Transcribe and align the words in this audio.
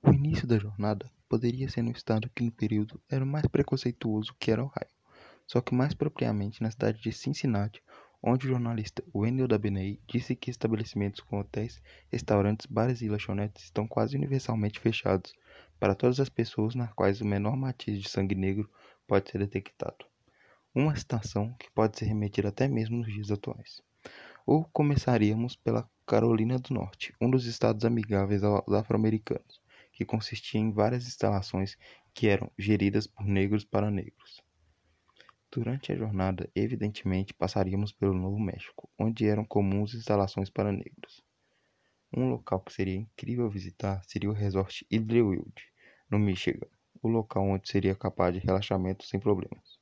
O 0.00 0.12
início 0.12 0.46
da 0.46 0.56
jornada 0.56 1.10
poderia 1.28 1.68
ser 1.68 1.82
no 1.82 1.90
estado 1.90 2.30
que 2.32 2.44
no 2.44 2.52
período 2.52 3.00
era 3.10 3.24
o 3.24 3.26
mais 3.26 3.46
preconceituoso 3.48 4.32
que 4.38 4.52
era 4.52 4.62
Ohio, 4.62 4.86
só 5.44 5.60
que 5.60 5.74
mais 5.74 5.92
propriamente 5.92 6.62
na 6.62 6.70
cidade 6.70 7.02
de 7.02 7.12
Cincinnati, 7.12 7.82
onde 8.22 8.46
o 8.46 8.50
jornalista 8.50 9.02
Wendell 9.12 9.48
Dabney 9.48 10.00
disse 10.06 10.36
que 10.36 10.50
estabelecimentos 10.52 11.20
com 11.20 11.40
hotéis, 11.40 11.82
restaurantes, 12.12 12.66
bares 12.66 13.02
e 13.02 13.08
lanchonetes 13.08 13.64
estão 13.64 13.88
quase 13.88 14.16
universalmente 14.16 14.78
fechados 14.78 15.34
para 15.80 15.96
todas 15.96 16.20
as 16.20 16.28
pessoas 16.28 16.76
nas 16.76 16.92
quais 16.92 17.20
o 17.20 17.26
menor 17.26 17.56
matiz 17.56 18.00
de 18.00 18.08
sangue 18.08 18.36
negro 18.36 18.70
pode 19.04 19.28
ser 19.28 19.38
detectado. 19.38 20.06
Uma 20.72 20.94
citação 20.94 21.52
que 21.58 21.68
pode 21.72 21.98
ser 21.98 22.04
remetida 22.04 22.50
até 22.50 22.68
mesmo 22.68 22.98
nos 22.98 23.12
dias 23.12 23.32
atuais. 23.32 23.82
Ou 24.46 24.64
começaríamos 24.72 25.56
pela 25.56 25.90
Carolina 26.06 26.56
do 26.56 26.72
Norte, 26.72 27.12
um 27.20 27.28
dos 27.28 27.46
estados 27.46 27.84
amigáveis 27.84 28.44
aos 28.44 28.72
afro-americanos, 28.72 29.60
que 29.98 30.04
consistia 30.04 30.60
em 30.60 30.70
várias 30.70 31.08
instalações 31.08 31.76
que 32.14 32.28
eram 32.28 32.48
geridas 32.56 33.04
por 33.04 33.26
negros 33.26 33.64
para 33.64 33.90
negros. 33.90 34.40
Durante 35.50 35.90
a 35.90 35.96
jornada, 35.96 36.48
evidentemente, 36.54 37.34
passaríamos 37.34 37.90
pelo 37.90 38.14
Novo 38.14 38.38
México, 38.38 38.88
onde 38.96 39.26
eram 39.26 39.44
comuns 39.44 39.94
instalações 39.94 40.48
para 40.50 40.70
negros. 40.70 41.24
Um 42.16 42.28
local 42.30 42.60
que 42.60 42.72
seria 42.72 42.94
incrível 42.94 43.50
visitar 43.50 44.00
seria 44.04 44.30
o 44.30 44.32
Resort 44.32 44.86
Idlewild, 44.88 45.52
no 46.08 46.16
Michigan, 46.16 46.68
o 47.02 47.08
local 47.08 47.42
onde 47.48 47.68
seria 47.68 47.96
capaz 47.96 48.32
de 48.32 48.38
relaxamento 48.38 49.04
sem 49.04 49.18
problemas. 49.18 49.77